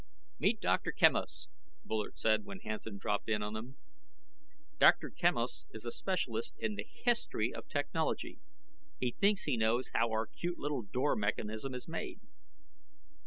[0.39, 0.91] "Meet Dr.
[0.91, 1.47] Quemos,"
[1.85, 3.77] Bullard said when Hansen dropped in on them.
[4.79, 5.11] "Dr.
[5.11, 8.39] Quemos is a specialist in the history of technology.
[8.99, 12.19] He thinks he knows how our cute little door mechanism is made."